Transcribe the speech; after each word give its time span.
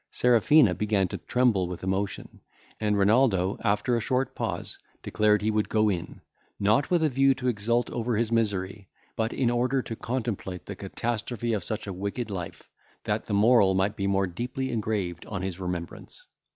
Serafina 0.09 0.73
began 0.73 1.07
to 1.09 1.19
tremble 1.19 1.67
with 1.67 1.83
emotion; 1.83 2.41
and 2.79 2.97
Renaldo, 2.97 3.59
after 3.63 3.95
a 3.95 3.99
short 4.01 4.33
pause, 4.33 4.79
declared 5.03 5.43
he 5.43 5.51
would 5.51 5.69
go 5.69 5.89
in, 5.89 6.21
not 6.59 6.89
with 6.89 7.03
a 7.03 7.09
view 7.09 7.35
to 7.35 7.47
exult 7.47 7.87
over 7.91 8.17
his 8.17 8.31
misery, 8.31 8.89
but 9.15 9.31
in 9.31 9.51
order 9.51 9.83
to 9.83 9.95
contemplate 9.95 10.65
the 10.65 10.75
catastrophe 10.75 11.53
of 11.53 11.63
such 11.63 11.85
a 11.85 11.93
wicked 11.93 12.31
life, 12.31 12.67
that 13.03 13.27
the 13.27 13.35
moral 13.35 13.75
might 13.75 13.95
be 13.95 14.05
the 14.05 14.11
more 14.11 14.25
deeply 14.25 14.71
engraved 14.71 15.23
on 15.27 15.43
his 15.43 15.59
remembrance. 15.59 16.25